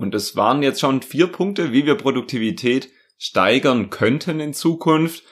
Und 0.00 0.14
es 0.14 0.34
waren 0.34 0.62
jetzt 0.62 0.80
schon 0.80 1.02
vier 1.02 1.26
Punkte, 1.26 1.74
wie 1.74 1.84
wir 1.84 1.94
Produktivität 1.94 2.88
steigern 3.18 3.90
könnten 3.90 4.40
in 4.40 4.54
Zukunft. 4.54 5.24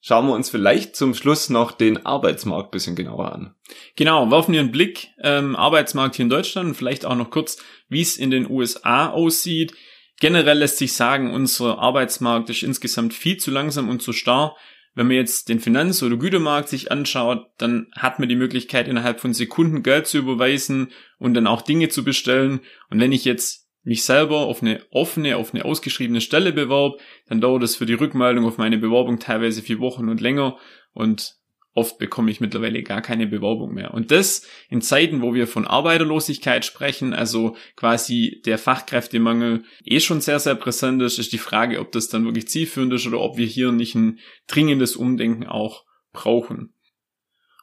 Schauen 0.00 0.28
wir 0.28 0.32
uns 0.32 0.48
vielleicht 0.48 0.96
zum 0.96 1.12
Schluss 1.12 1.50
noch 1.50 1.72
den 1.72 2.06
Arbeitsmarkt 2.06 2.70
bisschen 2.70 2.96
genauer 2.96 3.30
an. 3.30 3.54
Genau, 3.96 4.30
werfen 4.30 4.54
wir 4.54 4.60
einen 4.60 4.72
Blick 4.72 5.08
ähm, 5.22 5.54
Arbeitsmarkt 5.56 6.16
hier 6.16 6.22
in 6.22 6.30
Deutschland 6.30 6.68
und 6.70 6.74
vielleicht 6.74 7.04
auch 7.04 7.16
noch 7.16 7.28
kurz, 7.28 7.62
wie 7.90 8.00
es 8.00 8.16
in 8.16 8.30
den 8.30 8.50
USA 8.50 9.10
aussieht. 9.10 9.74
Generell 10.18 10.56
lässt 10.56 10.78
sich 10.78 10.94
sagen, 10.94 11.34
unser 11.34 11.78
Arbeitsmarkt 11.78 12.48
ist 12.48 12.62
insgesamt 12.62 13.12
viel 13.12 13.36
zu 13.36 13.50
langsam 13.50 13.90
und 13.90 14.00
zu 14.00 14.14
starr. 14.14 14.56
Wenn 14.94 15.08
man 15.08 15.16
jetzt 15.16 15.50
den 15.50 15.60
Finanz- 15.60 16.02
oder 16.02 16.16
Gütermarkt 16.16 16.70
sich 16.70 16.90
anschaut, 16.90 17.44
dann 17.58 17.88
hat 17.94 18.20
man 18.20 18.30
die 18.30 18.36
Möglichkeit, 18.36 18.88
innerhalb 18.88 19.20
von 19.20 19.34
Sekunden 19.34 19.82
Geld 19.82 20.06
zu 20.06 20.16
überweisen 20.16 20.92
und 21.18 21.34
dann 21.34 21.46
auch 21.46 21.60
Dinge 21.60 21.90
zu 21.90 22.04
bestellen. 22.04 22.60
Und 22.88 23.00
wenn 23.00 23.12
ich 23.12 23.26
jetzt 23.26 23.67
mich 23.88 24.04
selber 24.04 24.40
auf 24.40 24.62
eine 24.62 24.82
offene, 24.90 25.38
auf 25.38 25.54
eine 25.54 25.64
ausgeschriebene 25.64 26.20
Stelle 26.20 26.52
bewerb, 26.52 27.00
dann 27.26 27.40
dauert 27.40 27.62
es 27.62 27.74
für 27.74 27.86
die 27.86 27.94
Rückmeldung 27.94 28.44
auf 28.44 28.58
meine 28.58 28.76
Bewerbung 28.76 29.18
teilweise 29.18 29.62
vier 29.62 29.78
Wochen 29.80 30.10
und 30.10 30.20
länger 30.20 30.58
und 30.92 31.38
oft 31.72 31.98
bekomme 31.98 32.30
ich 32.30 32.40
mittlerweile 32.40 32.82
gar 32.82 33.00
keine 33.00 33.26
Bewerbung 33.26 33.72
mehr. 33.72 33.94
Und 33.94 34.10
das 34.10 34.46
in 34.68 34.82
Zeiten, 34.82 35.22
wo 35.22 35.32
wir 35.32 35.46
von 35.46 35.66
Arbeiterlosigkeit 35.66 36.64
sprechen, 36.64 37.14
also 37.14 37.56
quasi 37.76 38.42
der 38.44 38.58
Fachkräftemangel 38.58 39.64
eh 39.84 40.00
schon 40.00 40.20
sehr, 40.20 40.40
sehr 40.40 40.56
präsent 40.56 41.00
ist, 41.00 41.18
ist 41.18 41.32
die 41.32 41.38
Frage, 41.38 41.80
ob 41.80 41.92
das 41.92 42.08
dann 42.08 42.24
wirklich 42.24 42.48
zielführend 42.48 42.92
ist 42.92 43.06
oder 43.06 43.20
ob 43.20 43.38
wir 43.38 43.46
hier 43.46 43.72
nicht 43.72 43.94
ein 43.94 44.18
dringendes 44.48 44.96
Umdenken 44.96 45.46
auch 45.46 45.84
brauchen. 46.12 46.74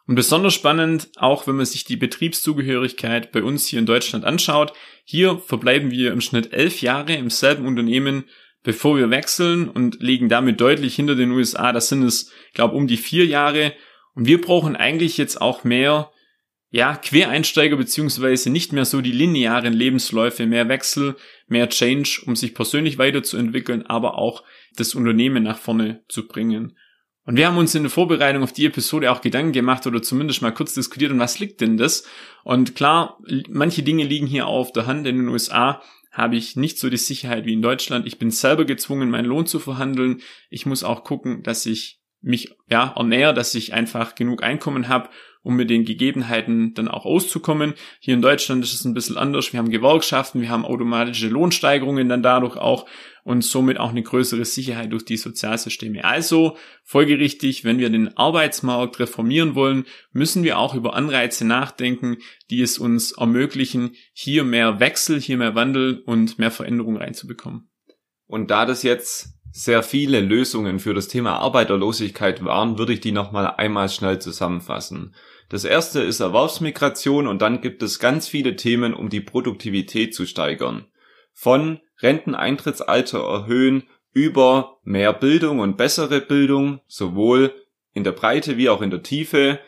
Und 0.07 0.15
besonders 0.15 0.53
spannend, 0.53 1.09
auch 1.15 1.47
wenn 1.47 1.55
man 1.55 1.65
sich 1.65 1.83
die 1.83 1.97
Betriebszugehörigkeit 1.97 3.31
bei 3.31 3.41
uns 3.41 3.65
hier 3.65 3.79
in 3.79 3.88
Deutschland 3.88 4.24
anschaut. 4.24 4.74
Hier 5.03 5.39
verbleiben 5.39 5.89
wir 5.89 6.12
im 6.12 6.21
Schnitt 6.21 6.53
elf 6.53 6.81
Jahre 6.81 7.15
im 7.15 7.31
selben 7.31 7.65
Unternehmen, 7.65 8.25
bevor 8.62 8.97
wir 8.97 9.09
wechseln 9.09 9.67
und 9.67 10.01
liegen 10.01 10.29
damit 10.29 10.62
deutlich 10.62 10.95
hinter 10.95 11.15
den 11.15 11.31
USA. 11.31 11.71
Das 11.71 11.89
sind 11.89 12.03
es, 12.03 12.31
glaube 12.53 12.75
um 12.75 12.88
die 12.88 12.97
vier 12.97 13.25
Jahre. 13.25 13.74
Und 14.13 14.27
wir 14.27 14.41
brauchen 14.41 14.75
eigentlich 14.75 15.17
jetzt 15.17 15.41
auch 15.41 15.63
mehr, 15.63 16.12
ja, 16.69 16.95
Quereinsteiger 16.95 17.77
beziehungsweise 17.77 18.50
nicht 18.50 18.74
mehr 18.74 18.85
so 18.85 19.01
die 19.01 19.12
linearen 19.12 19.74
Lebensläufe, 19.74 20.45
mehr 20.45 20.67
Wechsel, 20.67 21.15
mehr 21.47 21.69
Change, 21.69 22.21
um 22.25 22.35
sich 22.35 22.53
persönlich 22.53 22.97
weiterzuentwickeln, 22.97 23.85
aber 23.85 24.17
auch 24.17 24.43
das 24.75 24.93
Unternehmen 24.93 25.43
nach 25.43 25.57
vorne 25.57 26.03
zu 26.09 26.27
bringen. 26.27 26.77
Und 27.25 27.38
wir 27.38 27.48
haben 27.48 27.58
uns 27.58 27.74
in 27.74 27.84
der 27.84 27.89
Vorbereitung 27.89 28.44
auf 28.44 28.53
die 28.53 28.65
Episode 28.65 29.12
auch 29.12 29.22
Gedanken 29.22 29.51
gemacht 29.51 29.88
oder 29.88 30.01
zumindest 30.01 30.41
mal 30.41 30.53
kurz 30.53 30.74
diskutiert, 30.74 31.12
und 31.12 31.20
was 31.20 31.39
liegt 31.39 31.60
denn 31.62 31.77
das? 31.77 32.08
Und 32.44 32.75
klar, 32.75 33.17
manche 33.50 33.82
Dinge 33.82 34.03
liegen 34.03 34.27
hier 34.27 34.46
auf 34.48 34.72
der 34.72 34.86
Hand. 34.86 35.08
In 35.08 35.17
den 35.17 35.27
USA 35.29 35.82
habe 36.12 36.36
ich 36.36 36.55
nicht 36.55 36.77
so 36.77 36.89
die 36.89 36.98
Sicherheit 36.98 37.46
wie 37.46 37.53
in 37.53 37.62
Deutschland. 37.62 38.05
Ich 38.05 38.20
bin 38.20 38.32
selber 38.32 38.65
gezwungen, 38.65 39.10
meinen 39.10 39.25
Lohn 39.25 39.48
zu 39.48 39.60
verhandeln. 39.60 40.22
Ich 40.50 40.65
muss 40.65 40.84
auch 40.84 41.03
gucken, 41.03 41.41
dass 41.44 41.65
ich 41.65 42.00
mich 42.22 42.55
ja 42.70 42.94
ernähre, 42.96 43.34
dass 43.34 43.55
ich 43.55 43.74
einfach 43.74 44.15
genug 44.15 44.44
Einkommen 44.44 44.88
habe, 44.88 45.10
um 45.45 45.55
mit 45.55 45.69
den 45.69 45.85
Gegebenheiten 45.85 46.73
dann 46.73 46.87
auch 46.87 47.05
auszukommen. 47.05 47.75
Hier 47.99 48.15
in 48.15 48.23
Deutschland 48.23 48.63
ist 48.63 48.73
es 48.73 48.83
ein 48.83 48.95
bisschen 48.95 49.15
anders. 49.15 49.53
Wir 49.53 49.59
haben 49.59 49.69
Gewerkschaften, 49.69 50.41
wir 50.41 50.49
haben 50.49 50.65
automatische 50.65 51.27
Lohnsteigerungen 51.27 52.09
dann 52.09 52.23
dadurch 52.23 52.57
auch 52.57 52.87
und 53.23 53.43
somit 53.43 53.79
auch 53.79 53.91
eine 53.91 54.01
größere 54.01 54.43
Sicherheit 54.43 54.91
durch 54.91 55.05
die 55.05 55.17
Sozialsysteme. 55.17 56.03
Also 56.03 56.57
folgerichtig, 56.83 57.63
wenn 57.63 57.77
wir 57.77 57.91
den 57.91 58.17
Arbeitsmarkt 58.17 58.99
reformieren 58.99 59.53
wollen, 59.53 59.85
müssen 60.11 60.43
wir 60.43 60.57
auch 60.57 60.73
über 60.73 60.95
Anreize 60.95 61.45
nachdenken, 61.45 62.17
die 62.49 62.63
es 62.63 62.79
uns 62.79 63.11
ermöglichen, 63.11 63.91
hier 64.13 64.43
mehr 64.43 64.79
Wechsel, 64.79 65.21
hier 65.21 65.37
mehr 65.37 65.53
Wandel 65.53 66.01
und 66.07 66.39
mehr 66.39 66.51
Veränderung 66.51 66.97
reinzubekommen. 66.97 67.69
Und 68.25 68.49
da 68.49 68.65
das 68.65 68.81
jetzt 68.81 69.35
sehr 69.57 69.83
viele 69.83 70.19
Lösungen 70.19 70.79
für 70.79 70.93
das 70.93 71.07
Thema 71.07 71.39
Arbeiterlosigkeit 71.39 72.43
waren, 72.43 72.77
würde 72.77 72.91
ich 72.91 73.00
die 73.00 73.13
nochmal 73.13 73.53
einmal 73.55 73.88
schnell 73.88 74.19
zusammenfassen. 74.19 75.15
Das 75.47 75.63
erste 75.63 76.01
ist 76.01 76.19
Erwerbsmigration 76.19 77.25
und 77.25 77.41
dann 77.41 77.62
gibt 77.62 77.81
es 77.81 78.00
ganz 78.00 78.27
viele 78.27 78.57
Themen, 78.57 78.93
um 78.93 79.07
die 79.07 79.21
Produktivität 79.21 80.13
zu 80.13 80.25
steigern. 80.25 80.88
Von 81.31 81.79
Renteneintrittsalter 82.01 83.19
erhöhen 83.19 83.83
über 84.12 84.79
mehr 84.83 85.13
Bildung 85.13 85.59
und 85.59 85.77
bessere 85.77 86.19
Bildung, 86.19 86.81
sowohl 86.88 87.53
in 87.93 88.03
der 88.03 88.12
Breite 88.12 88.57
wie 88.57 88.67
auch 88.67 88.81
in 88.81 88.89
der 88.89 89.03
Tiefe. 89.03 89.62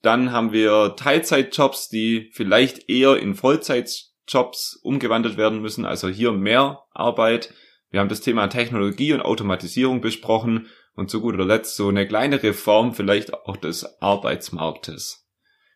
Dann 0.00 0.30
haben 0.30 0.52
wir 0.52 0.94
Teilzeitjobs, 0.94 1.88
die 1.88 2.30
vielleicht 2.32 2.88
eher 2.88 3.16
in 3.16 3.34
Vollzeitjobs 3.34 4.78
umgewandelt 4.84 5.36
werden 5.36 5.60
müssen, 5.60 5.86
also 5.86 6.08
hier 6.08 6.30
mehr 6.30 6.84
Arbeit 6.92 7.52
wir 7.94 8.00
haben 8.00 8.08
das 8.08 8.22
Thema 8.22 8.48
Technologie 8.48 9.12
und 9.12 9.20
Automatisierung 9.20 10.00
besprochen 10.00 10.66
und 10.96 11.10
zu 11.10 11.20
guter 11.20 11.44
Letzt 11.44 11.76
so 11.76 11.86
eine 11.86 12.08
kleine 12.08 12.42
Reform 12.42 12.92
vielleicht 12.92 13.32
auch 13.32 13.56
des 13.56 14.02
Arbeitsmarktes. 14.02 15.28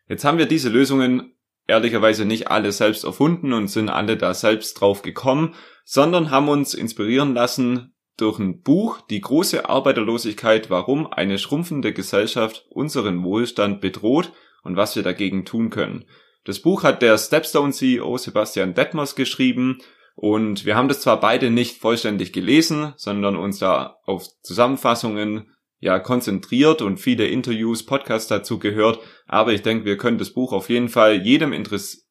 Jetzt 0.09 0.25
haben 0.25 0.37
wir 0.37 0.45
diese 0.45 0.67
Lösungen 0.67 1.33
ehrlicherweise 1.65 2.25
nicht 2.25 2.51
alle 2.51 2.73
selbst 2.73 3.05
erfunden 3.05 3.53
und 3.53 3.69
sind 3.69 3.87
alle 3.87 4.17
da 4.17 4.33
selbst 4.33 4.73
drauf 4.73 5.01
gekommen, 5.01 5.55
sondern 5.85 6.29
haben 6.29 6.49
uns 6.49 6.73
inspirieren 6.73 7.33
lassen 7.35 7.93
durch 8.17 8.37
ein 8.37 8.63
Buch 8.63 8.99
Die 9.09 9.21
große 9.21 9.69
Arbeiterlosigkeit, 9.69 10.69
warum 10.69 11.07
eine 11.07 11.39
schrumpfende 11.39 11.93
Gesellschaft 11.93 12.65
unseren 12.69 13.23
Wohlstand 13.23 13.79
bedroht 13.79 14.33
und 14.63 14.75
was 14.75 14.97
wir 14.97 15.03
dagegen 15.03 15.45
tun 15.45 15.69
können. 15.69 16.03
Das 16.43 16.59
Buch 16.59 16.83
hat 16.83 17.01
der 17.01 17.17
Stepstone 17.17 17.71
CEO 17.71 18.17
Sebastian 18.17 18.73
Detmers 18.73 19.15
geschrieben 19.15 19.79
und 20.21 20.65
wir 20.65 20.75
haben 20.75 20.89
das 20.89 20.99
zwar 20.99 21.21
beide 21.21 21.49
nicht 21.49 21.77
vollständig 21.77 22.33
gelesen, 22.33 22.93
sondern 22.97 23.37
uns 23.37 23.59
da 23.59 23.99
auf 24.03 24.27
Zusammenfassungen 24.41 25.55
ja 25.79 25.97
konzentriert 25.97 26.81
und 26.81 26.99
viele 26.99 27.25
Interviews, 27.27 27.85
Podcasts 27.85 28.27
dazu 28.27 28.59
gehört, 28.59 28.99
aber 29.27 29.53
ich 29.53 29.61
denke, 29.61 29.85
wir 29.85 29.95
können 29.95 30.17
das 30.17 30.31
Buch 30.31 30.51
auf 30.51 30.69
jeden 30.69 30.89
Fall 30.89 31.25
jedem 31.25 31.53
Interess 31.53 32.09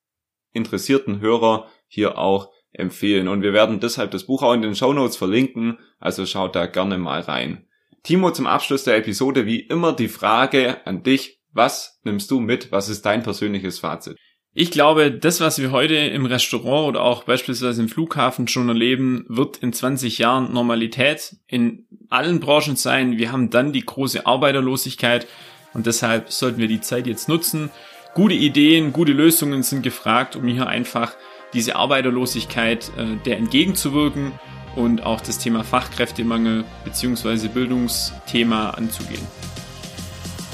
interessierten 0.53 1.21
Hörer 1.21 1.69
hier 1.87 2.17
auch 2.17 2.50
empfehlen 2.73 3.29
und 3.29 3.43
wir 3.43 3.53
werden 3.53 3.79
deshalb 3.79 4.11
das 4.12 4.25
Buch 4.25 4.43
auch 4.43 4.55
in 4.55 4.62
den 4.62 4.75
Show 4.75 4.95
Notes 4.95 5.19
verlinken, 5.19 5.79
also 5.99 6.25
schaut 6.25 6.57
da 6.57 6.65
gerne 6.65 6.97
mal 6.97 7.21
rein. 7.21 7.69
Timo, 8.05 8.31
zum 8.31 8.47
Abschluss 8.47 8.85
der 8.85 8.97
Episode 8.97 9.45
wie 9.45 9.61
immer 9.61 9.93
die 9.93 10.09
Frage 10.09 10.87
an 10.87 11.03
dich, 11.03 11.43
was 11.53 12.00
nimmst 12.05 12.31
du 12.31 12.41
mit? 12.41 12.73
Was 12.73 12.88
ist 12.88 13.05
dein 13.05 13.23
persönliches 13.23 13.81
Fazit? 13.81 14.17
Ich 14.55 14.71
glaube, 14.71 15.12
das, 15.12 15.40
was 15.40 15.61
wir 15.61 15.71
heute 15.71 15.95
im 15.95 16.26
Restaurant 16.26 16.88
oder 16.88 17.02
auch 17.02 17.25
beispielsweise 17.25 17.83
im 17.83 17.88
Flughafen 17.88 18.49
schon 18.49 18.69
erleben, 18.69 19.25
wird 19.28 19.59
in 19.59 19.73
20 19.73 20.19
Jahren 20.19 20.52
Normalität 20.52 21.37
in 21.47 21.87
allen 22.09 22.40
Branchen 22.40 22.75
sein. 22.75 23.19
Wir 23.19 23.31
haben 23.31 23.50
dann 23.50 23.73
die 23.73 23.85
große 23.85 24.26
Arbeiterlosigkeit 24.26 25.26
und 25.75 25.87
deshalb 25.87 26.33
sollten 26.33 26.59
wir 26.59 26.69
die 26.69 26.81
Zeit 26.81 27.07
jetzt 27.07 27.28
nutzen. 27.28 27.71
Gute 28.14 28.35
Ideen, 28.35 28.93
gute 28.93 29.12
Lösungen 29.12 29.62
sind 29.62 29.83
gefragt, 29.83 30.35
um 30.35 30.47
hier 30.49 30.67
einfach 30.67 31.12
diese 31.52 31.76
Arbeiterlosigkeit 31.76 32.90
äh, 32.97 33.17
der 33.25 33.37
entgegenzuwirken 33.37 34.33
und 34.76 35.02
auch 35.02 35.21
das 35.21 35.38
Thema 35.38 35.62
Fachkräftemangel 35.62 36.64
bzw. 36.85 37.49
Bildungsthema 37.49 38.71
anzugehen. 38.71 39.26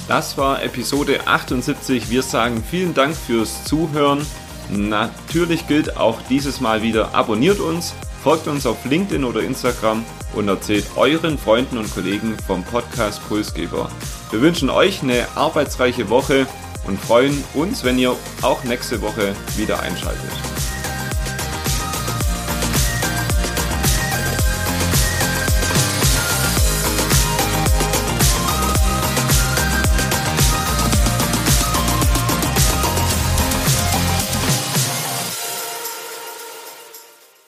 Das 0.07 0.37
war 0.37 0.63
Episode 0.63 1.27
78. 1.27 2.11
Wir 2.11 2.23
sagen 2.23 2.63
vielen 2.69 2.93
Dank 2.93 3.17
fürs 3.17 3.65
Zuhören. 3.65 4.27
Natürlich 4.71 5.67
gilt 5.67 5.97
auch 5.97 6.21
dieses 6.29 6.61
Mal 6.61 6.83
wieder, 6.83 7.15
abonniert 7.15 7.59
uns, 7.59 7.95
folgt 8.23 8.47
uns 8.47 8.67
auf 8.67 8.85
LinkedIn 8.85 9.25
oder 9.25 9.41
Instagram 9.41 10.05
und 10.35 10.49
erzählt 10.49 10.85
euren 10.97 11.39
Freunden 11.39 11.79
und 11.79 11.93
Kollegen 11.95 12.37
vom 12.47 12.63
Podcast 12.65 13.27
Pulsgeber. 13.29 13.91
Wir 14.31 14.41
wünschen 14.41 14.69
euch 14.69 15.03
eine 15.03 15.27
arbeitsreiche 15.37 16.11
Woche 16.11 16.47
und 16.87 17.01
freuen 17.01 17.43
uns, 17.55 17.85
wenn 17.85 17.99
ihr 17.99 18.15
auch 18.43 18.63
nächste 18.65 19.01
Woche 19.01 19.35
wieder 19.57 19.81
einschaltet. 19.81 20.54